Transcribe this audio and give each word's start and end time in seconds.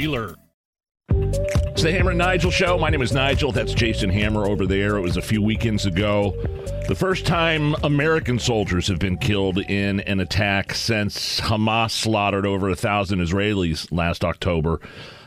dealer. 0.00 0.34
It's 1.08 1.82
the 1.82 1.90
Hammer 1.90 2.10
and 2.10 2.18
Nigel 2.18 2.50
show. 2.50 2.76
My 2.76 2.90
name 2.90 3.00
is 3.00 3.12
Nigel. 3.12 3.50
That's 3.50 3.72
Jason 3.72 4.10
Hammer 4.10 4.44
over 4.44 4.66
there. 4.66 4.98
It 4.98 5.00
was 5.00 5.16
a 5.16 5.22
few 5.22 5.40
weekends 5.40 5.86
ago. 5.86 6.34
The 6.86 6.94
first 6.94 7.24
time 7.24 7.74
American 7.82 8.38
soldiers 8.38 8.88
have 8.88 8.98
been 8.98 9.16
killed 9.16 9.56
in 9.56 10.00
an 10.00 10.20
attack 10.20 10.74
since 10.74 11.40
Hamas 11.40 11.92
slaughtered 11.92 12.44
over 12.44 12.68
a 12.68 12.76
thousand 12.76 13.20
Israelis 13.20 13.90
last 13.90 14.22
October. 14.22 14.80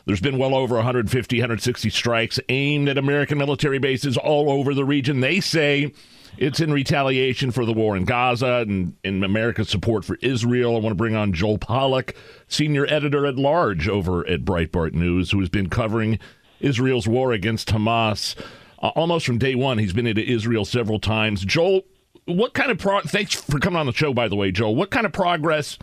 There's 0.05 0.21
been 0.21 0.37
well 0.37 0.53
over 0.53 0.75
150, 0.75 1.37
160 1.37 1.89
strikes 1.89 2.39
aimed 2.47 2.89
at 2.89 2.99
American 2.99 3.39
military 3.39 3.79
bases 3.79 4.17
all 4.17 4.51
over 4.51 4.75
the 4.75 4.85
region. 4.85 5.19
They 5.19 5.39
say 5.39 5.91
it's 6.37 6.59
in 6.59 6.71
retaliation 6.71 7.51
for 7.51 7.65
the 7.65 7.73
war 7.73 7.97
in 7.97 8.05
Gaza 8.05 8.65
and 8.67 8.95
in 9.03 9.23
America's 9.23 9.69
support 9.69 10.05
for 10.05 10.17
Israel. 10.21 10.75
I 10.75 10.79
want 10.79 10.91
to 10.91 10.95
bring 10.95 11.15
on 11.15 11.33
Joel 11.33 11.57
Pollak, 11.57 12.15
senior 12.47 12.85
editor 12.87 13.25
at 13.25 13.35
large 13.35 13.87
over 13.87 14.27
at 14.27 14.45
Breitbart 14.45 14.93
News, 14.93 15.31
who 15.31 15.39
has 15.39 15.49
been 15.49 15.69
covering 15.69 16.19
Israel's 16.59 17.07
war 17.07 17.31
against 17.31 17.69
Hamas 17.69 18.35
uh, 18.81 18.87
almost 18.89 19.25
from 19.25 19.37
day 19.37 19.55
one. 19.55 19.77
He's 19.77 19.93
been 19.93 20.07
into 20.07 20.23
Israel 20.23 20.65
several 20.65 20.99
times. 20.99 21.43
Joel, 21.43 21.81
what 22.25 22.53
kind 22.53 22.71
of 22.71 22.77
pro- 22.77 23.01
thanks 23.01 23.33
for 23.33 23.59
coming 23.59 23.79
on 23.79 23.85
the 23.85 23.93
show, 23.93 24.13
by 24.13 24.27
the 24.27 24.35
way, 24.35 24.51
Joel. 24.51 24.75
What 24.75 24.91
kind 24.91 25.05
of 25.05 25.11
progress 25.11 25.77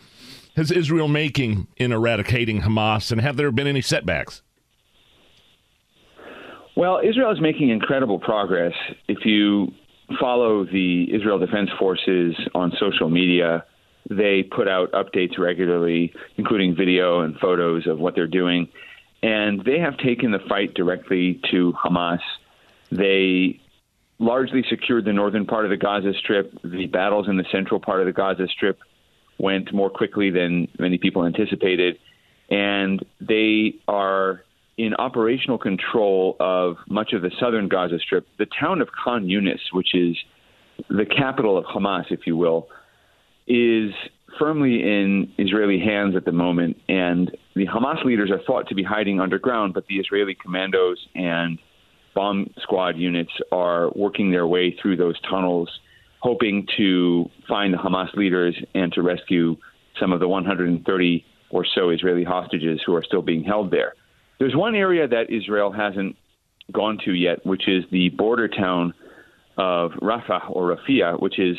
has 0.56 0.70
Israel 0.70 1.08
making 1.08 1.66
in 1.76 1.92
eradicating 1.92 2.62
Hamas, 2.62 3.12
and 3.12 3.20
have 3.20 3.36
there 3.36 3.50
been 3.52 3.66
any 3.66 3.82
setbacks? 3.82 4.42
Well, 6.76 7.00
Israel 7.02 7.30
is 7.32 7.40
making 7.40 7.70
incredible 7.70 8.18
progress. 8.18 8.72
If 9.08 9.24
you 9.24 9.72
follow 10.20 10.64
the 10.64 11.12
Israel 11.14 11.38
Defense 11.38 11.70
Forces 11.78 12.34
on 12.54 12.72
social 12.78 13.10
media. 13.10 13.64
They 14.08 14.42
put 14.42 14.68
out 14.68 14.92
updates 14.92 15.38
regularly, 15.38 16.14
including 16.36 16.76
video 16.76 17.20
and 17.20 17.36
photos 17.38 17.86
of 17.86 17.98
what 17.98 18.14
they're 18.14 18.26
doing. 18.26 18.68
And 19.22 19.64
they 19.64 19.80
have 19.80 19.96
taken 19.98 20.30
the 20.30 20.38
fight 20.48 20.74
directly 20.74 21.40
to 21.50 21.72
Hamas. 21.72 22.20
They 22.90 23.60
largely 24.18 24.64
secured 24.70 25.04
the 25.04 25.12
northern 25.12 25.46
part 25.46 25.64
of 25.64 25.70
the 25.70 25.76
Gaza 25.76 26.12
Strip. 26.14 26.52
The 26.62 26.86
battles 26.86 27.28
in 27.28 27.36
the 27.36 27.46
central 27.50 27.80
part 27.80 28.00
of 28.00 28.06
the 28.06 28.12
Gaza 28.12 28.46
Strip 28.48 28.78
went 29.38 29.72
more 29.72 29.90
quickly 29.90 30.30
than 30.30 30.68
many 30.78 30.98
people 30.98 31.26
anticipated. 31.26 31.98
And 32.48 33.04
they 33.20 33.74
are 33.88 34.44
in 34.86 34.94
operational 34.94 35.58
control 35.58 36.36
of 36.38 36.76
much 36.88 37.12
of 37.12 37.20
the 37.20 37.30
southern 37.40 37.66
Gaza 37.68 37.98
Strip. 37.98 38.24
The 38.38 38.46
town 38.46 38.80
of 38.80 38.88
Khan 38.92 39.26
Yunis, 39.26 39.58
which 39.72 39.94
is 39.94 40.16
the 40.88 41.04
capital 41.04 41.58
of 41.58 41.64
Hamas, 41.64 42.04
if 42.10 42.20
you 42.24 42.36
will, 42.36 42.68
is 43.48 43.92
firmly 44.38 44.82
in 44.82 45.32
Israeli 45.38 45.80
hands 45.80 46.14
at 46.14 46.24
the 46.24 46.32
moment. 46.32 46.76
And 46.88 47.36
the 47.56 47.66
Hamas 47.66 48.04
leaders 48.04 48.30
are 48.30 48.40
thought 48.46 48.68
to 48.68 48.76
be 48.76 48.84
hiding 48.84 49.20
underground, 49.20 49.74
but 49.74 49.86
the 49.88 49.96
Israeli 49.96 50.36
commandos 50.40 51.04
and 51.16 51.58
bomb 52.14 52.50
squad 52.60 52.96
units 52.96 53.32
are 53.50 53.90
working 53.96 54.30
their 54.30 54.46
way 54.46 54.76
through 54.80 54.98
those 54.98 55.20
tunnels, 55.28 55.68
hoping 56.20 56.66
to 56.76 57.28
find 57.48 57.74
the 57.74 57.78
Hamas 57.78 58.14
leaders 58.14 58.56
and 58.74 58.92
to 58.92 59.02
rescue 59.02 59.56
some 59.98 60.12
of 60.12 60.20
the 60.20 60.28
130 60.28 61.24
or 61.50 61.66
so 61.74 61.90
Israeli 61.90 62.24
hostages 62.24 62.80
who 62.86 62.94
are 62.94 63.02
still 63.02 63.22
being 63.22 63.42
held 63.42 63.72
there. 63.72 63.94
There's 64.38 64.54
one 64.54 64.74
area 64.74 65.08
that 65.08 65.30
Israel 65.30 65.72
hasn't 65.72 66.16
gone 66.72 66.98
to 67.04 67.12
yet, 67.12 67.44
which 67.46 67.68
is 67.68 67.84
the 67.90 68.10
border 68.10 68.48
town 68.48 68.92
of 69.56 69.92
Rafah 70.02 70.50
or 70.50 70.76
Rafia, 70.76 71.20
which 71.20 71.38
is 71.38 71.56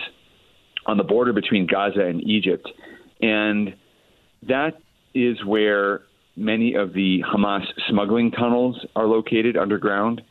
on 0.85 0.97
the 0.97 1.03
border 1.03 1.33
between 1.33 1.66
Gaza 1.66 2.01
and 2.01 2.21
Egypt. 2.23 2.69
And 3.21 3.75
that 4.47 4.77
is 5.13 5.43
where 5.43 6.01
many 6.35 6.75
of 6.75 6.93
the 6.93 7.23
Hamas 7.23 7.66
smuggling 7.89 8.31
tunnels 8.31 8.85
are 8.95 9.07
located 9.07 9.57
underground. 9.57 10.21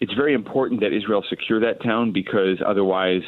It's 0.00 0.14
very 0.14 0.32
important 0.32 0.80
that 0.80 0.94
Israel 0.94 1.22
secure 1.28 1.60
that 1.60 1.82
town 1.82 2.12
because 2.12 2.58
otherwise 2.66 3.20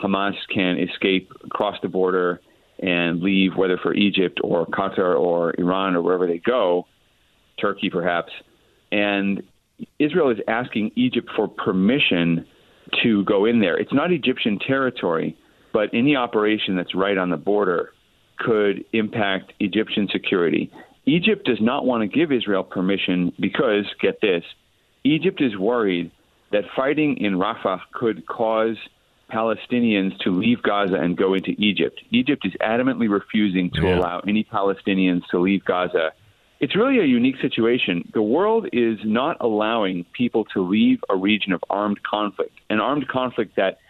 Hamas 0.00 0.34
can 0.54 0.78
escape 0.78 1.32
across 1.44 1.76
the 1.82 1.88
border 1.88 2.40
and 2.78 3.20
leave, 3.20 3.56
whether 3.56 3.76
for 3.78 3.94
Egypt 3.94 4.40
or 4.42 4.66
Qatar 4.66 5.18
or 5.18 5.54
Iran 5.58 5.96
or 5.96 6.02
wherever 6.02 6.26
they 6.26 6.38
go, 6.38 6.86
Turkey 7.62 7.88
perhaps. 7.88 8.32
And 8.90 9.42
Israel 9.98 10.30
is 10.30 10.38
asking 10.48 10.92
Egypt 10.96 11.30
for 11.34 11.48
permission 11.48 12.46
to 13.02 13.24
go 13.24 13.46
in 13.46 13.60
there. 13.60 13.76
It's 13.78 13.92
not 13.92 14.12
Egyptian 14.12 14.58
territory, 14.58 15.36
but 15.72 15.90
any 15.94 16.16
operation 16.16 16.76
that's 16.76 16.94
right 16.94 17.16
on 17.16 17.30
the 17.30 17.36
border 17.36 17.92
could 18.38 18.84
impact 18.92 19.52
Egyptian 19.60 20.08
security. 20.12 20.70
Egypt 21.06 21.46
does 21.46 21.60
not 21.60 21.86
want 21.86 22.02
to 22.02 22.08
give 22.18 22.30
Israel 22.30 22.62
permission 22.62 23.32
because, 23.40 23.86
get 24.00 24.20
this, 24.20 24.44
Egypt 25.04 25.40
is 25.40 25.56
worried 25.56 26.10
that 26.52 26.64
fighting 26.76 27.16
in 27.16 27.34
Rafah 27.34 27.80
could 27.92 28.26
cause 28.26 28.76
Palestinians 29.32 30.16
to 30.20 30.30
leave 30.30 30.62
Gaza 30.62 30.96
and 30.96 31.16
go 31.16 31.34
into 31.34 31.52
Egypt. 31.58 32.00
Egypt 32.10 32.46
is 32.46 32.52
adamantly 32.60 33.08
refusing 33.08 33.70
to 33.70 33.82
yeah. 33.82 33.98
allow 33.98 34.20
any 34.28 34.44
Palestinians 34.44 35.22
to 35.30 35.40
leave 35.40 35.64
Gaza 35.64 36.12
it's 36.62 36.76
really 36.76 37.00
a 37.00 37.04
unique 37.04 37.40
situation. 37.40 38.08
The 38.14 38.22
world 38.22 38.68
is 38.72 39.00
not 39.02 39.38
allowing 39.40 40.04
people 40.12 40.44
to 40.54 40.62
leave 40.62 41.02
a 41.10 41.16
region 41.16 41.52
of 41.52 41.62
armed 41.68 42.04
conflict, 42.04 42.56
an 42.70 42.78
armed 42.78 43.08
conflict 43.08 43.56
that 43.56 43.80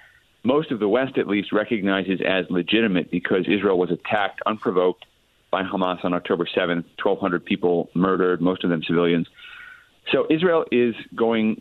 most 0.43 0.73
of 0.73 0.81
the 0.81 0.89
West, 0.89 1.19
at 1.19 1.29
least, 1.29 1.53
recognizes 1.53 2.23
as 2.27 2.47
legitimate 2.49 3.11
because 3.11 3.47
Israel 3.47 3.79
was 3.79 3.91
attacked 3.91 4.41
unprovoked 4.47 5.05
by 5.51 5.63
Hamas 5.63 6.03
on 6.03 6.15
October 6.15 6.47
7th, 6.47 6.85
1,200 7.03 7.45
people 7.45 7.91
murdered, 7.93 8.41
most 8.41 8.65
of 8.65 8.71
them 8.71 8.83
civilians. 8.83 9.29
So 10.11 10.27
Israel 10.31 10.65
is 10.73 10.95
going 11.15 11.61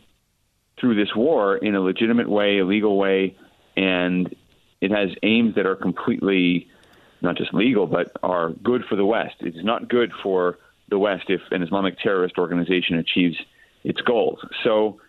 through 0.80 0.96
this 0.96 1.14
war 1.14 1.58
in 1.58 1.76
a 1.76 1.82
legitimate 1.82 2.30
way, 2.30 2.60
a 2.60 2.66
legal 2.66 2.98
way, 2.98 3.36
and 3.76 4.34
it 4.80 4.92
has 4.92 5.10
aims 5.24 5.56
that 5.56 5.66
are 5.66 5.76
completely 5.76 6.70
not 7.20 7.36
just 7.36 7.54
legal, 7.54 7.86
but 7.86 8.14
are 8.24 8.52
good 8.52 8.86
for 8.86 8.96
the 8.96 9.06
West. 9.06 9.36
It 9.42 9.58
is 9.58 9.64
not 9.66 9.90
good 9.90 10.14
for 10.24 10.58
the 10.92 11.00
West 11.00 11.24
if 11.30 11.42
an 11.50 11.64
Islamic 11.64 11.98
terrorist 11.98 12.38
organization 12.38 12.98
achieves 12.98 13.38
its 13.84 14.00
goals. 14.02 14.40
So 14.64 15.00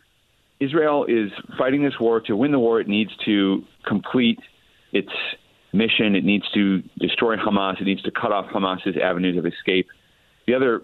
Israel 0.60 1.04
is 1.04 1.30
fighting 1.58 1.82
this 1.82 1.94
war. 2.00 2.20
To 2.22 2.36
win 2.36 2.52
the 2.52 2.58
war, 2.58 2.80
it 2.80 2.88
needs 2.88 3.10
to 3.26 3.62
complete 3.84 4.38
its 4.92 5.12
mission. 5.72 6.14
It 6.14 6.24
needs 6.24 6.48
to 6.54 6.82
destroy 6.98 7.36
Hamas. 7.36 7.80
It 7.80 7.84
needs 7.84 8.02
to 8.02 8.10
cut 8.10 8.32
off 8.32 8.46
Hamas's 8.46 8.96
avenues 8.96 9.36
of 9.36 9.44
escape. 9.44 9.88
The 10.46 10.54
other 10.54 10.82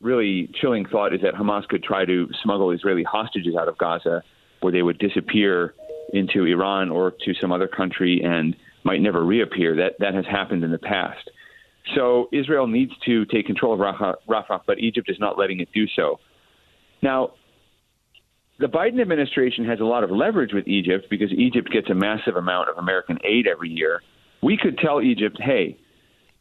really 0.00 0.50
chilling 0.60 0.86
thought 0.86 1.14
is 1.14 1.20
that 1.20 1.34
Hamas 1.34 1.68
could 1.68 1.82
try 1.84 2.04
to 2.06 2.28
smuggle 2.42 2.70
Israeli 2.70 3.04
hostages 3.04 3.54
out 3.54 3.68
of 3.68 3.76
Gaza, 3.76 4.22
where 4.60 4.72
they 4.72 4.82
would 4.82 4.98
disappear 4.98 5.74
into 6.12 6.44
Iran 6.44 6.90
or 6.90 7.12
to 7.24 7.34
some 7.34 7.52
other 7.52 7.68
country 7.68 8.22
and 8.24 8.56
might 8.84 9.02
never 9.02 9.22
reappear. 9.24 9.76
That 9.76 9.98
that 9.98 10.14
has 10.14 10.24
happened 10.24 10.64
in 10.64 10.70
the 10.70 10.78
past. 10.78 11.30
So 11.94 12.28
Israel 12.32 12.66
needs 12.66 12.92
to 13.06 13.24
take 13.26 13.46
control 13.46 13.74
of 13.74 13.80
Rafah, 13.80 14.60
but 14.66 14.78
Egypt 14.78 15.10
is 15.10 15.18
not 15.18 15.38
letting 15.38 15.60
it 15.60 15.68
do 15.74 15.86
so. 15.88 16.20
Now, 17.02 17.32
the 18.58 18.66
Biden 18.66 19.00
administration 19.00 19.64
has 19.64 19.80
a 19.80 19.84
lot 19.84 20.04
of 20.04 20.10
leverage 20.10 20.52
with 20.52 20.68
Egypt 20.68 21.06
because 21.08 21.32
Egypt 21.32 21.70
gets 21.72 21.88
a 21.88 21.94
massive 21.94 22.36
amount 22.36 22.68
of 22.68 22.76
American 22.76 23.18
aid 23.24 23.46
every 23.46 23.70
year. 23.70 24.02
We 24.42 24.56
could 24.56 24.78
tell 24.78 25.00
Egypt, 25.00 25.38
hey, 25.40 25.78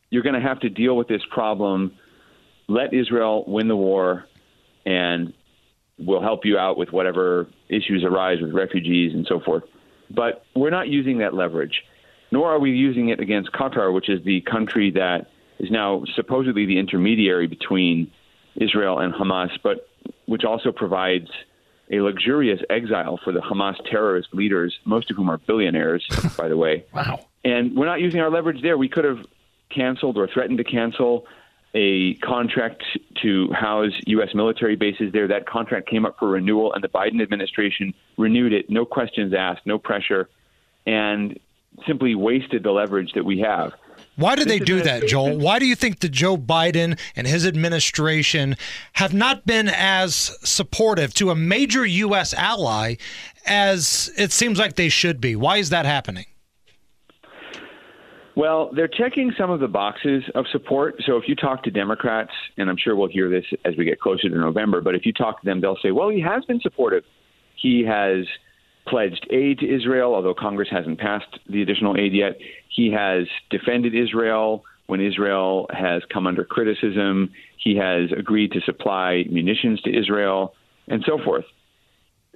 you're 0.09 0.23
going 0.23 0.35
to 0.35 0.41
have 0.41 0.59
to 0.61 0.69
deal 0.69 0.97
with 0.97 1.07
this 1.07 1.21
problem. 1.31 1.93
Let 2.67 2.93
Israel 2.93 3.45
win 3.47 3.67
the 3.67 3.75
war, 3.75 4.25
and 4.85 5.33
we'll 5.97 6.21
help 6.21 6.45
you 6.45 6.57
out 6.57 6.77
with 6.77 6.91
whatever 6.91 7.47
issues 7.69 8.03
arise 8.03 8.39
with 8.41 8.53
refugees 8.53 9.13
and 9.13 9.25
so 9.27 9.39
forth. 9.39 9.63
But 10.09 10.43
we're 10.55 10.69
not 10.69 10.89
using 10.89 11.19
that 11.19 11.33
leverage 11.33 11.83
nor 12.31 12.51
are 12.51 12.59
we 12.59 12.71
using 12.71 13.09
it 13.09 13.19
against 13.19 13.51
Qatar, 13.51 13.93
which 13.93 14.09
is 14.09 14.23
the 14.23 14.41
country 14.41 14.91
that 14.91 15.29
is 15.59 15.71
now 15.71 16.03
supposedly 16.15 16.65
the 16.65 16.79
intermediary 16.79 17.47
between 17.47 18.11
Israel 18.55 18.99
and 18.99 19.13
Hamas, 19.13 19.49
but 19.63 19.89
which 20.25 20.43
also 20.43 20.71
provides 20.71 21.29
a 21.91 22.01
luxurious 22.01 22.59
exile 22.69 23.19
for 23.23 23.33
the 23.33 23.39
Hamas 23.39 23.75
terrorist 23.89 24.29
leaders, 24.33 24.77
most 24.85 25.09
of 25.09 25.17
whom 25.17 25.29
are 25.29 25.39
billionaires, 25.39 26.05
by 26.37 26.47
the 26.47 26.57
way. 26.57 26.85
Wow. 26.93 27.25
And 27.43 27.75
we're 27.75 27.87
not 27.87 27.99
using 27.99 28.21
our 28.21 28.29
leverage 28.29 28.61
there. 28.61 28.77
We 28.77 28.89
could 28.89 29.05
have 29.05 29.25
canceled 29.69 30.17
or 30.17 30.27
threatened 30.27 30.57
to 30.59 30.63
cancel 30.63 31.25
a 31.73 32.15
contract 32.15 32.83
to 33.21 33.51
house 33.53 33.91
U.S. 34.07 34.29
military 34.33 34.75
bases 34.75 35.11
there. 35.13 35.27
That 35.27 35.47
contract 35.47 35.87
came 35.87 36.05
up 36.05 36.17
for 36.17 36.29
renewal, 36.29 36.73
and 36.73 36.83
the 36.83 36.87
Biden 36.87 37.21
administration 37.21 37.93
renewed 38.17 38.53
it, 38.53 38.69
no 38.69 38.85
questions 38.85 39.33
asked, 39.37 39.61
no 39.65 39.77
pressure, 39.77 40.29
and 40.85 41.39
simply 41.87 42.15
wasted 42.15 42.63
the 42.63 42.71
leverage 42.71 43.11
that 43.13 43.25
we 43.25 43.39
have. 43.39 43.73
Why 44.15 44.35
did 44.35 44.49
they 44.49 44.59
do 44.59 44.81
that, 44.81 45.07
Joel? 45.07 45.37
Why 45.37 45.59
do 45.59 45.65
you 45.65 45.75
think 45.75 45.99
that 45.99 46.09
Joe 46.09 46.35
Biden 46.37 46.99
and 47.15 47.25
his 47.25 47.45
administration 47.45 48.57
have 48.93 49.13
not 49.13 49.45
been 49.45 49.69
as 49.69 50.37
supportive 50.43 51.13
to 51.15 51.29
a 51.29 51.35
major 51.35 51.85
U.S. 51.85 52.33
ally 52.33 52.95
as 53.45 54.11
it 54.17 54.33
seems 54.33 54.59
like 54.59 54.75
they 54.75 54.89
should 54.89 55.21
be? 55.21 55.37
Why 55.37 55.57
is 55.57 55.69
that 55.69 55.85
happening? 55.85 56.25
Well, 58.35 58.71
they're 58.73 58.89
checking 58.89 59.33
some 59.37 59.51
of 59.51 59.59
the 59.59 59.67
boxes 59.67 60.23
of 60.35 60.45
support. 60.51 60.95
So 61.05 61.17
if 61.17 61.27
you 61.27 61.35
talk 61.35 61.63
to 61.63 61.71
Democrats, 61.71 62.31
and 62.57 62.69
I'm 62.69 62.77
sure 62.77 62.95
we'll 62.95 63.09
hear 63.09 63.29
this 63.29 63.43
as 63.65 63.75
we 63.77 63.85
get 63.85 63.99
closer 63.99 64.29
to 64.29 64.37
November, 64.37 64.81
but 64.81 64.95
if 64.95 65.05
you 65.05 65.13
talk 65.13 65.41
to 65.41 65.45
them, 65.45 65.59
they'll 65.59 65.79
say, 65.81 65.91
well, 65.91 66.09
he 66.09 66.21
has 66.21 66.45
been 66.45 66.61
supportive. 66.61 67.03
He 67.55 67.83
has 67.85 68.25
pledged 68.89 69.27
aid 69.31 69.59
to 69.59 69.75
Israel, 69.75 70.15
although 70.15 70.33
Congress 70.33 70.69
hasn't 70.71 70.99
passed 70.99 71.39
the 71.47 71.61
additional 71.61 71.95
aid 71.97 72.13
yet. 72.13 72.37
He 72.69 72.91
has 72.91 73.27
defended 73.49 73.93
Israel 73.95 74.63
when 74.87 74.99
Israel 75.01 75.67
has 75.71 76.01
come 76.11 76.25
under 76.25 76.43
criticism. 76.43 77.31
He 77.57 77.75
has 77.75 78.09
agreed 78.17 78.51
to 78.53 78.61
supply 78.61 79.23
munitions 79.29 79.81
to 79.81 79.97
Israel 79.97 80.53
and 80.87 81.03
so 81.05 81.19
forth. 81.23 81.45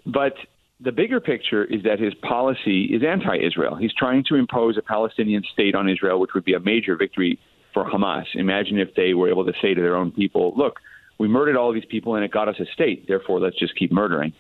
But 0.06 0.34
the 0.80 0.92
bigger 0.92 1.20
picture 1.20 1.64
is 1.64 1.84
that 1.84 2.00
his 2.00 2.14
policy 2.16 2.86
is 2.86 3.04
anti 3.04 3.38
Israel. 3.38 3.76
He's 3.76 3.94
trying 3.94 4.24
to 4.30 4.36
impose 4.36 4.78
a 4.78 4.82
Palestinian 4.82 5.44
state 5.52 5.76
on 5.76 5.90
Israel, 5.90 6.20
which 6.20 6.34
would 6.36 6.46
be 6.46 6.54
a 6.54 6.60
major 6.60 6.96
victory 6.96 7.40
for 7.74 7.90
Hamas. 7.90 8.26
Imagine 8.36 8.78
if 8.78 8.94
they 8.96 9.14
were 9.14 9.30
able 9.30 9.46
to 9.46 9.54
say 9.62 9.74
to 9.74 9.82
their 9.82 9.96
own 9.96 10.12
people, 10.12 10.54
look, 10.56 10.80
we 11.20 11.28
murdered 11.28 11.56
all 11.56 11.74
these 11.74 11.86
people 11.86 12.16
and 12.16 12.26
it 12.26 12.32
got 12.32 12.48
us 12.48 12.56
a 12.60 12.66
state, 12.74 13.08
therefore 13.08 13.40
let's 13.40 13.58
just 13.58 13.76
keep 13.76 13.92
murdering. 13.92 14.34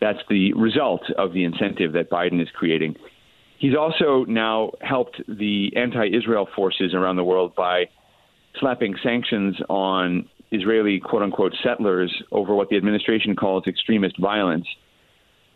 That's 0.00 0.18
the 0.28 0.52
result 0.54 1.02
of 1.16 1.32
the 1.32 1.44
incentive 1.44 1.92
that 1.92 2.10
Biden 2.10 2.40
is 2.42 2.48
creating. 2.54 2.96
He's 3.58 3.76
also 3.76 4.24
now 4.28 4.72
helped 4.80 5.20
the 5.26 5.72
anti 5.76 6.06
Israel 6.08 6.48
forces 6.54 6.92
around 6.94 7.16
the 7.16 7.24
world 7.24 7.54
by 7.54 7.88
slapping 8.60 8.94
sanctions 9.02 9.56
on 9.68 10.28
Israeli 10.50 11.00
quote 11.00 11.22
unquote 11.22 11.54
settlers 11.62 12.12
over 12.30 12.54
what 12.54 12.68
the 12.68 12.76
administration 12.76 13.34
calls 13.36 13.64
extremist 13.66 14.18
violence. 14.18 14.66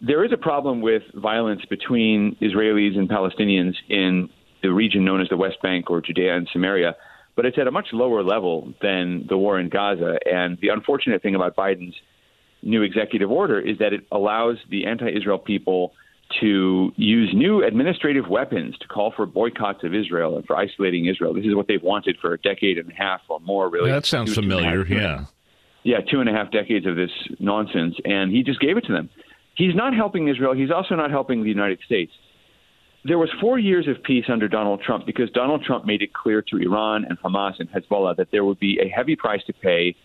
There 0.00 0.24
is 0.24 0.32
a 0.32 0.36
problem 0.36 0.80
with 0.80 1.02
violence 1.14 1.62
between 1.68 2.36
Israelis 2.40 2.96
and 2.96 3.08
Palestinians 3.08 3.74
in 3.88 4.28
the 4.62 4.72
region 4.72 5.04
known 5.04 5.20
as 5.20 5.28
the 5.28 5.36
West 5.36 5.60
Bank 5.62 5.90
or 5.90 6.00
Judea 6.00 6.36
and 6.36 6.48
Samaria, 6.52 6.96
but 7.36 7.46
it's 7.46 7.58
at 7.58 7.66
a 7.66 7.70
much 7.70 7.88
lower 7.92 8.22
level 8.22 8.72
than 8.80 9.26
the 9.28 9.36
war 9.36 9.58
in 9.58 9.68
Gaza. 9.68 10.18
And 10.24 10.58
the 10.60 10.68
unfortunate 10.68 11.22
thing 11.22 11.34
about 11.34 11.56
Biden's 11.56 11.94
new 12.62 12.82
executive 12.82 13.30
order 13.30 13.60
is 13.60 13.78
that 13.78 13.92
it 13.92 14.06
allows 14.10 14.56
the 14.70 14.86
anti 14.86 15.08
Israel 15.08 15.38
people 15.38 15.92
to 16.40 16.92
use 16.96 17.30
new 17.32 17.64
administrative 17.64 18.28
weapons 18.28 18.76
to 18.78 18.88
call 18.88 19.12
for 19.16 19.24
boycotts 19.24 19.82
of 19.82 19.94
Israel 19.94 20.36
and 20.36 20.46
for 20.46 20.56
isolating 20.56 21.06
Israel. 21.06 21.32
This 21.32 21.46
is 21.46 21.54
what 21.54 21.68
they've 21.68 21.82
wanted 21.82 22.18
for 22.20 22.34
a 22.34 22.38
decade 22.38 22.78
and 22.78 22.90
a 22.90 22.94
half 22.94 23.20
or 23.28 23.40
more, 23.40 23.70
really. 23.70 23.90
That 23.90 24.04
sounds 24.04 24.34
two, 24.34 24.42
familiar, 24.42 24.84
two 24.84 24.94
yeah. 24.94 25.24
Yeah, 25.84 25.98
two 26.00 26.20
and 26.20 26.28
a 26.28 26.32
half 26.32 26.50
decades 26.50 26.86
of 26.86 26.96
this 26.96 27.10
nonsense, 27.38 27.94
and 28.04 28.30
he 28.30 28.42
just 28.42 28.60
gave 28.60 28.76
it 28.76 28.84
to 28.86 28.92
them. 28.92 29.08
He's 29.54 29.74
not 29.74 29.94
helping 29.94 30.28
Israel. 30.28 30.54
He's 30.54 30.70
also 30.70 30.94
not 30.96 31.10
helping 31.10 31.42
the 31.42 31.48
United 31.48 31.78
States. 31.86 32.12
There 33.04 33.18
was 33.18 33.30
four 33.40 33.58
years 33.58 33.88
of 33.88 34.02
peace 34.02 34.26
under 34.28 34.48
Donald 34.48 34.82
Trump 34.82 35.06
because 35.06 35.30
Donald 35.30 35.64
Trump 35.64 35.86
made 35.86 36.02
it 36.02 36.12
clear 36.12 36.42
to 36.42 36.56
Iran 36.58 37.06
and 37.08 37.18
Hamas 37.20 37.54
and 37.58 37.70
Hezbollah 37.70 38.16
that 38.16 38.30
there 38.32 38.44
would 38.44 38.58
be 38.58 38.78
a 38.80 38.88
heavy 38.88 39.16
price 39.16 39.40
to 39.46 39.52
pay 39.52 39.96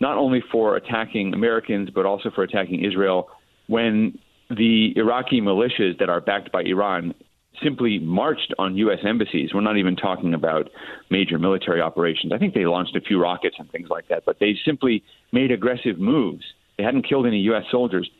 not 0.00 0.16
only 0.16 0.42
for 0.52 0.76
attacking 0.76 1.34
Americans, 1.34 1.90
but 1.94 2.06
also 2.06 2.30
for 2.34 2.42
attacking 2.42 2.84
Israel 2.84 3.28
when 3.66 4.18
the 4.50 4.92
Iraqi 4.96 5.40
militias 5.40 5.98
that 5.98 6.08
are 6.08 6.20
backed 6.20 6.52
by 6.52 6.62
Iran 6.62 7.14
simply 7.62 7.98
marched 8.00 8.52
on 8.58 8.76
U.S. 8.76 8.98
embassies. 9.06 9.50
We're 9.54 9.60
not 9.60 9.76
even 9.76 9.96
talking 9.96 10.34
about 10.34 10.68
major 11.10 11.38
military 11.38 11.80
operations. 11.80 12.32
I 12.32 12.38
think 12.38 12.54
they 12.54 12.66
launched 12.66 12.96
a 12.96 13.00
few 13.00 13.20
rockets 13.20 13.56
and 13.58 13.70
things 13.70 13.88
like 13.88 14.08
that, 14.08 14.24
but 14.26 14.38
they 14.40 14.56
simply 14.64 15.04
made 15.32 15.52
aggressive 15.52 15.98
moves. 15.98 16.44
They 16.76 16.84
hadn't 16.84 17.08
killed 17.08 17.26
any 17.26 17.38
U.S. 17.40 17.64
soldiers. 17.70 18.10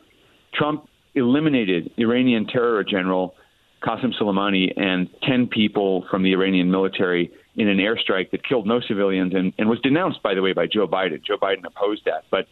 Trump 0.54 0.88
eliminated 1.14 1.90
Iranian 1.98 2.46
terror 2.46 2.84
general 2.84 3.34
Qasem 3.82 4.12
Soleimani 4.20 4.72
and 4.80 5.08
10 5.28 5.48
people 5.48 6.06
from 6.10 6.22
the 6.22 6.32
Iranian 6.32 6.70
military 6.70 7.30
in 7.56 7.68
an 7.68 7.78
airstrike 7.78 8.30
that 8.32 8.46
killed 8.46 8.66
no 8.66 8.80
civilians 8.80 9.34
and, 9.34 9.52
and 9.58 9.68
was 9.68 9.80
denounced, 9.80 10.22
by 10.22 10.34
the 10.34 10.42
way, 10.42 10.52
by 10.52 10.66
Joe 10.66 10.88
Biden. 10.88 11.24
Joe 11.24 11.36
Biden 11.36 11.64
opposed 11.64 12.04
that. 12.06 12.24
But 12.30 12.46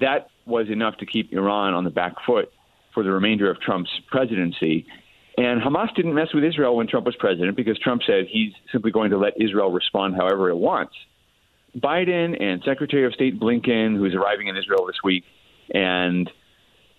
that 0.00 0.28
was 0.44 0.68
enough 0.68 0.96
to 0.98 1.06
keep 1.06 1.32
Iran 1.32 1.74
on 1.74 1.84
the 1.84 1.90
back 1.90 2.14
foot 2.24 2.52
for 2.94 3.02
the 3.02 3.10
remainder 3.10 3.50
of 3.50 3.60
Trump's 3.60 3.90
presidency. 4.10 4.86
And 5.36 5.60
Hamas 5.60 5.94
didn't 5.94 6.14
mess 6.14 6.28
with 6.32 6.44
Israel 6.44 6.76
when 6.76 6.86
Trump 6.86 7.06
was 7.06 7.16
president 7.16 7.56
because 7.56 7.78
Trump 7.78 8.02
said 8.06 8.26
he's 8.30 8.52
simply 8.72 8.90
going 8.90 9.10
to 9.10 9.18
let 9.18 9.34
Israel 9.40 9.70
respond 9.70 10.14
however 10.14 10.48
it 10.48 10.56
wants. 10.56 10.94
Biden 11.76 12.40
and 12.40 12.62
Secretary 12.64 13.04
of 13.04 13.12
State 13.12 13.38
Blinken, 13.38 13.96
who's 13.96 14.14
arriving 14.14 14.46
in 14.46 14.56
Israel 14.56 14.86
this 14.86 14.96
week, 15.04 15.24
and 15.74 16.30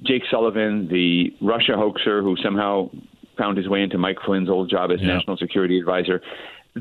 Jake 0.03 0.21
Sullivan, 0.29 0.87
the 0.87 1.33
Russia 1.41 1.73
hoaxer 1.75 2.21
who 2.21 2.35
somehow 2.43 2.91
found 3.37 3.57
his 3.57 3.67
way 3.67 3.81
into 3.81 3.97
Mike 3.97 4.17
Flynn's 4.25 4.49
old 4.49 4.69
job 4.69 4.91
as 4.91 5.01
yeah. 5.01 5.15
national 5.15 5.37
security 5.37 5.79
advisor, 5.79 6.21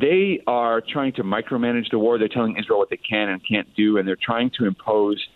they 0.01 0.43
are 0.47 0.81
trying 0.81 1.13
to 1.15 1.23
micromanage 1.23 1.91
the 1.91 1.99
war. 1.99 2.19
They're 2.19 2.29
telling 2.29 2.57
Israel 2.57 2.79
what 2.79 2.91
they 2.91 2.97
can 2.97 3.29
and 3.29 3.41
can't 3.47 3.75
do, 3.75 3.99
and 3.99 4.07
they're 4.07 4.17
trying 4.17 4.51
to 4.59 4.67
impose 4.67 5.27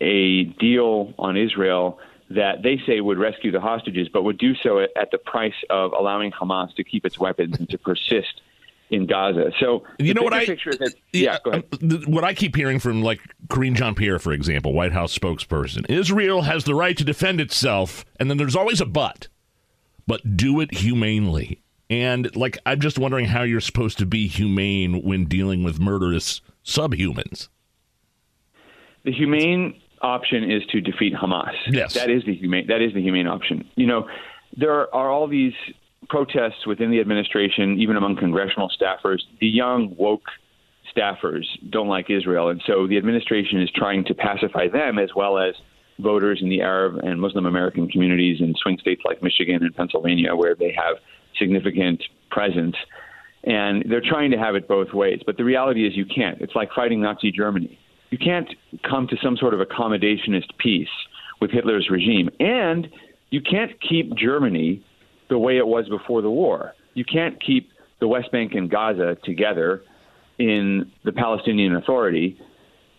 a 0.00 0.44
deal 0.44 1.14
on 1.18 1.36
Israel 1.36 1.98
that 2.30 2.62
they 2.62 2.80
say 2.86 3.00
would 3.00 3.18
rescue 3.18 3.52
the 3.52 3.60
hostages, 3.60 4.08
but 4.08 4.22
would 4.22 4.38
do 4.38 4.54
so 4.54 4.80
at, 4.80 5.10
the 5.10 5.18
price 5.18 5.54
of 5.70 5.92
allowing 5.92 6.32
Hamas 6.32 6.74
to 6.76 6.84
keep 6.84 7.04
its 7.04 7.18
weapons 7.18 7.58
and 7.58 7.68
to 7.68 7.78
persist 7.78 8.40
in 8.90 9.06
Gaza. 9.06 9.52
So 9.60 9.84
you 9.98 10.14
know 10.14 10.22
what 10.22 10.32
I 10.32 10.44
that, 10.44 10.94
yeah, 11.12 11.38
yeah 11.44 11.52
um, 11.52 11.62
what 12.06 12.24
I 12.24 12.34
keep 12.34 12.56
hearing 12.56 12.78
from 12.78 13.02
like 13.02 13.20
Karine 13.48 13.74
Jean 13.74 13.94
Pierre, 13.94 14.18
for 14.18 14.32
example, 14.32 14.72
White 14.72 14.92
House 14.92 15.16
spokesperson, 15.16 15.88
Israel 15.90 16.42
has 16.42 16.64
the 16.64 16.74
right 16.74 16.96
to 16.96 17.04
defend 17.04 17.40
itself, 17.40 18.04
and 18.18 18.30
then 18.30 18.38
there's 18.38 18.56
always 18.56 18.80
a 18.80 18.86
but, 18.86 19.28
but 20.06 20.36
do 20.36 20.60
it 20.60 20.74
humanely. 20.74 21.61
And 21.92 22.34
like, 22.34 22.56
I'm 22.64 22.80
just 22.80 22.98
wondering 22.98 23.26
how 23.26 23.42
you're 23.42 23.60
supposed 23.60 23.98
to 23.98 24.06
be 24.06 24.26
humane 24.26 25.02
when 25.02 25.26
dealing 25.26 25.62
with 25.62 25.78
murderous 25.78 26.40
subhumans. 26.64 27.48
The 29.04 29.12
humane 29.12 29.78
option 30.00 30.50
is 30.50 30.64
to 30.70 30.80
defeat 30.80 31.12
Hamas. 31.12 31.52
Yes, 31.66 31.92
that 31.92 32.08
is 32.08 32.24
the 32.24 32.34
humane. 32.34 32.66
That 32.68 32.80
is 32.80 32.94
the 32.94 33.02
humane 33.02 33.26
option. 33.26 33.68
You 33.76 33.86
know, 33.86 34.08
there 34.56 34.72
are 34.94 35.10
all 35.10 35.28
these 35.28 35.52
protests 36.08 36.66
within 36.66 36.90
the 36.90 36.98
administration, 36.98 37.78
even 37.78 37.98
among 37.98 38.16
congressional 38.16 38.70
staffers. 38.70 39.18
The 39.40 39.48
young 39.48 39.94
woke 39.98 40.24
staffers 40.96 41.44
don't 41.68 41.88
like 41.88 42.08
Israel, 42.08 42.48
and 42.48 42.62
so 42.66 42.86
the 42.86 42.96
administration 42.96 43.60
is 43.60 43.70
trying 43.70 44.06
to 44.06 44.14
pacify 44.14 44.68
them 44.68 44.98
as 44.98 45.10
well 45.14 45.36
as 45.36 45.54
voters 45.98 46.38
in 46.40 46.48
the 46.48 46.62
Arab 46.62 47.04
and 47.04 47.20
Muslim 47.20 47.44
American 47.44 47.86
communities 47.86 48.40
in 48.40 48.54
swing 48.62 48.78
states 48.78 49.02
like 49.04 49.22
Michigan 49.22 49.62
and 49.62 49.76
Pennsylvania, 49.76 50.34
where 50.34 50.54
they 50.54 50.72
have 50.72 50.96
significant 51.38 52.02
presence. 52.30 52.76
And 53.44 53.84
they're 53.88 54.02
trying 54.02 54.30
to 54.30 54.38
have 54.38 54.54
it 54.54 54.68
both 54.68 54.92
ways. 54.92 55.20
But 55.26 55.36
the 55.36 55.44
reality 55.44 55.86
is 55.86 55.96
you 55.96 56.06
can't. 56.06 56.40
It's 56.40 56.54
like 56.54 56.70
fighting 56.74 57.00
Nazi 57.00 57.32
Germany. 57.32 57.78
You 58.10 58.18
can't 58.18 58.48
come 58.88 59.06
to 59.08 59.16
some 59.22 59.36
sort 59.36 59.54
of 59.54 59.60
accommodationist 59.60 60.56
peace 60.58 60.88
with 61.40 61.50
Hitler's 61.50 61.88
regime. 61.90 62.28
And 62.38 62.88
you 63.30 63.40
can't 63.40 63.72
keep 63.80 64.14
Germany 64.14 64.84
the 65.28 65.38
way 65.38 65.56
it 65.56 65.66
was 65.66 65.88
before 65.88 66.22
the 66.22 66.30
war. 66.30 66.74
You 66.94 67.04
can't 67.04 67.42
keep 67.42 67.70
the 68.00 68.06
West 68.06 68.30
Bank 68.30 68.52
and 68.54 68.70
Gaza 68.70 69.16
together 69.24 69.82
in 70.38 70.90
the 71.04 71.12
Palestinian 71.12 71.74
Authority. 71.74 72.38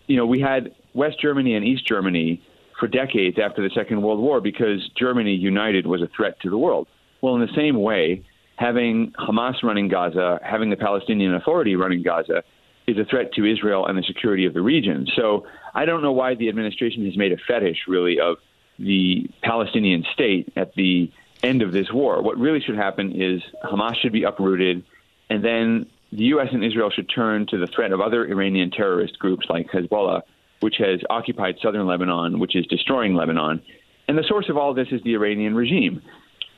You 0.06 0.16
know, 0.16 0.26
we 0.26 0.40
had 0.40 0.74
West 0.94 1.20
Germany 1.20 1.54
and 1.54 1.64
East 1.64 1.86
Germany 1.86 2.42
for 2.78 2.88
decades 2.88 3.38
after 3.42 3.62
the 3.62 3.70
Second 3.74 4.02
World 4.02 4.18
War 4.18 4.40
because 4.40 4.90
Germany 4.98 5.34
united 5.34 5.86
was 5.86 6.02
a 6.02 6.08
threat 6.16 6.40
to 6.40 6.50
the 6.50 6.58
world. 6.58 6.88
Well, 7.24 7.36
in 7.36 7.40
the 7.40 7.54
same 7.56 7.80
way, 7.80 8.22
having 8.56 9.12
Hamas 9.12 9.62
running 9.62 9.88
Gaza, 9.88 10.38
having 10.44 10.68
the 10.68 10.76
Palestinian 10.76 11.32
Authority 11.32 11.74
running 11.74 12.02
Gaza, 12.02 12.42
is 12.86 12.98
a 12.98 13.06
threat 13.06 13.32
to 13.36 13.50
Israel 13.50 13.86
and 13.86 13.96
the 13.96 14.02
security 14.02 14.44
of 14.44 14.52
the 14.52 14.60
region. 14.60 15.06
So 15.16 15.46
I 15.74 15.86
don't 15.86 16.02
know 16.02 16.12
why 16.12 16.34
the 16.34 16.50
administration 16.50 17.02
has 17.06 17.16
made 17.16 17.32
a 17.32 17.38
fetish, 17.48 17.88
really, 17.88 18.20
of 18.20 18.36
the 18.78 19.26
Palestinian 19.42 20.04
state 20.12 20.52
at 20.54 20.74
the 20.74 21.10
end 21.42 21.62
of 21.62 21.72
this 21.72 21.90
war. 21.90 22.20
What 22.20 22.36
really 22.36 22.60
should 22.60 22.76
happen 22.76 23.18
is 23.18 23.40
Hamas 23.64 23.96
should 24.02 24.12
be 24.12 24.24
uprooted, 24.24 24.84
and 25.30 25.42
then 25.42 25.86
the 26.12 26.24
U.S. 26.24 26.48
and 26.52 26.62
Israel 26.62 26.90
should 26.90 27.08
turn 27.08 27.46
to 27.46 27.56
the 27.56 27.68
threat 27.68 27.92
of 27.92 28.02
other 28.02 28.26
Iranian 28.26 28.70
terrorist 28.70 29.18
groups 29.18 29.46
like 29.48 29.70
Hezbollah, 29.70 30.20
which 30.60 30.74
has 30.76 31.00
occupied 31.08 31.54
southern 31.62 31.86
Lebanon, 31.86 32.38
which 32.38 32.54
is 32.54 32.66
destroying 32.66 33.14
Lebanon. 33.14 33.62
And 34.08 34.18
the 34.18 34.24
source 34.28 34.50
of 34.50 34.58
all 34.58 34.74
this 34.74 34.88
is 34.90 35.02
the 35.04 35.14
Iranian 35.14 35.54
regime 35.54 36.02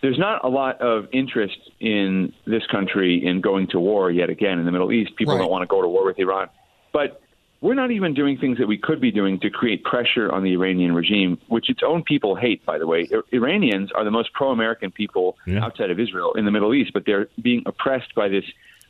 there's 0.07 0.19
not 0.21 0.45
a 0.45 0.49
lot 0.49 0.81
of 0.81 1.09
interest 1.13 1.59
in 1.81 2.33
this 2.47 2.65
country 2.71 3.27
in 3.27 3.41
going 3.41 3.67
to 3.67 3.81
war 3.81 4.09
yet 4.09 4.31
again 4.31 4.61
in 4.61 4.65
the 4.65 4.71
Middle 4.71 4.93
East. 4.93 5.17
People 5.17 5.35
right. 5.35 5.41
don't 5.41 5.51
want 5.51 5.63
to 5.63 5.67
go 5.67 5.83
to 5.83 5.89
war 5.89 6.07
with 6.07 6.17
Iran. 6.21 6.49
But 6.93 7.21
we're 7.61 7.75
not 7.75 7.91
even 7.91 8.15
doing 8.15 8.39
things 8.39 8.59
that 8.59 8.69
we 8.69 8.79
could 8.79 9.01
be 9.01 9.11
doing 9.11 9.41
to 9.41 9.51
create 9.51 9.83
pressure 9.83 10.31
on 10.31 10.45
the 10.45 10.53
Iranian 10.53 10.95
regime, 10.95 11.39
which 11.49 11.69
its 11.69 11.81
own 11.85 12.05
people 12.05 12.37
hate, 12.37 12.65
by 12.65 12.79
the 12.79 12.87
way. 12.87 13.09
Iranians 13.33 13.91
are 13.97 14.05
the 14.05 14.13
most 14.13 14.33
pro 14.33 14.53
American 14.53 14.93
people 14.93 15.37
yeah. 15.45 15.65
outside 15.65 15.91
of 15.91 15.99
Israel 15.99 16.35
in 16.35 16.45
the 16.45 16.53
Middle 16.53 16.73
East, 16.73 16.93
but 16.95 17.03
they're 17.05 17.27
being 17.43 17.65
oppressed 17.67 18.15
by 18.15 18.29
this 18.29 18.45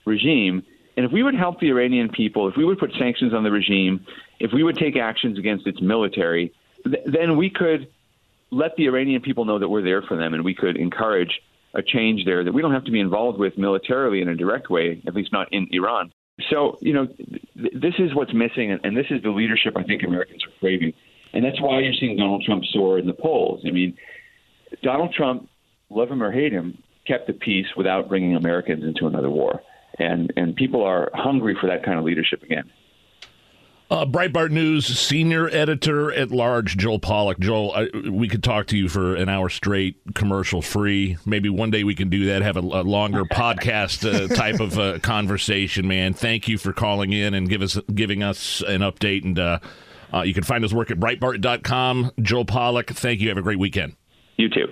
regime. 0.04 0.62
And 0.98 1.06
if 1.06 1.12
we 1.12 1.22
would 1.22 1.34
help 1.34 1.60
the 1.60 1.70
Iranian 1.70 2.10
people, 2.10 2.46
if 2.46 2.58
we 2.58 2.64
would 2.66 2.78
put 2.78 2.92
sanctions 2.98 3.32
on 3.32 3.42
the 3.42 3.50
regime, 3.50 4.04
if 4.38 4.52
we 4.52 4.62
would 4.62 4.76
take 4.76 4.98
actions 4.98 5.38
against 5.38 5.66
its 5.66 5.80
military, 5.80 6.52
th- 6.84 7.04
then 7.06 7.38
we 7.38 7.48
could 7.48 7.88
let 8.50 8.76
the 8.76 8.86
Iranian 8.86 9.22
people 9.22 9.44
know 9.44 9.58
that 9.58 9.68
we're 9.68 9.82
there 9.82 10.02
for 10.02 10.16
them 10.16 10.34
and 10.34 10.44
we 10.44 10.54
could 10.54 10.76
encourage 10.76 11.40
a 11.74 11.82
change 11.82 12.24
there 12.24 12.42
that 12.44 12.52
we 12.52 12.62
don't 12.62 12.72
have 12.72 12.84
to 12.84 12.90
be 12.90 13.00
involved 13.00 13.38
with 13.38 13.58
militarily 13.58 14.22
in 14.22 14.28
a 14.28 14.34
direct 14.34 14.70
way, 14.70 15.02
at 15.06 15.14
least 15.14 15.32
not 15.32 15.52
in 15.52 15.68
Iran. 15.72 16.10
So, 16.50 16.78
you 16.80 16.92
know, 16.92 17.06
th- 17.06 17.42
this 17.54 17.94
is 17.98 18.14
what's 18.14 18.32
missing, 18.32 18.72
and, 18.72 18.80
and 18.84 18.96
this 18.96 19.06
is 19.10 19.22
the 19.22 19.30
leadership 19.30 19.74
I 19.76 19.82
think 19.82 20.02
Americans 20.02 20.42
are 20.44 20.58
craving. 20.60 20.92
And 21.32 21.44
that's 21.44 21.60
why 21.60 21.80
you're 21.80 21.94
seeing 21.98 22.16
Donald 22.16 22.44
Trump 22.44 22.64
soar 22.72 22.98
in 22.98 23.06
the 23.06 23.12
polls. 23.12 23.62
I 23.66 23.70
mean, 23.70 23.96
Donald 24.82 25.12
Trump, 25.12 25.48
love 25.90 26.10
him 26.10 26.22
or 26.22 26.32
hate 26.32 26.52
him, 26.52 26.82
kept 27.06 27.26
the 27.26 27.32
peace 27.32 27.66
without 27.76 28.08
bringing 28.08 28.36
Americans 28.36 28.84
into 28.84 29.06
another 29.06 29.30
war. 29.30 29.62
And, 29.98 30.32
and 30.36 30.54
people 30.56 30.82
are 30.82 31.10
hungry 31.14 31.56
for 31.60 31.68
that 31.68 31.84
kind 31.84 31.98
of 31.98 32.04
leadership 32.04 32.42
again. 32.42 32.70
Uh, 33.88 34.04
Breitbart 34.04 34.50
News 34.50 34.84
senior 34.84 35.48
editor 35.48 36.12
at 36.12 36.32
large, 36.32 36.76
Joel 36.76 36.98
Pollak. 36.98 37.38
Joel, 37.38 37.72
I, 37.72 37.88
we 38.10 38.26
could 38.26 38.42
talk 38.42 38.66
to 38.68 38.76
you 38.76 38.88
for 38.88 39.14
an 39.14 39.28
hour 39.28 39.48
straight, 39.48 39.96
commercial 40.14 40.60
free. 40.60 41.18
Maybe 41.24 41.48
one 41.48 41.70
day 41.70 41.84
we 41.84 41.94
can 41.94 42.08
do 42.08 42.26
that, 42.26 42.42
have 42.42 42.56
a, 42.56 42.60
a 42.60 42.82
longer 42.82 43.24
podcast 43.32 44.04
uh, 44.04 44.34
type 44.34 44.58
of 44.58 44.76
uh, 44.76 44.98
conversation. 44.98 45.86
Man, 45.86 46.14
thank 46.14 46.48
you 46.48 46.58
for 46.58 46.72
calling 46.72 47.12
in 47.12 47.32
and 47.34 47.48
give 47.48 47.62
us 47.62 47.78
giving 47.94 48.24
us 48.24 48.60
an 48.66 48.80
update. 48.80 49.22
And 49.22 49.38
uh, 49.38 49.60
uh, 50.12 50.22
you 50.22 50.34
can 50.34 50.42
find 50.42 50.64
us 50.64 50.72
work 50.72 50.90
at 50.90 50.98
Breitbart.com. 50.98 52.10
Joel 52.20 52.44
Pollak, 52.44 52.88
thank 52.88 53.20
you. 53.20 53.28
Have 53.28 53.38
a 53.38 53.42
great 53.42 53.60
weekend. 53.60 53.94
You 54.36 54.48
too. 54.48 54.66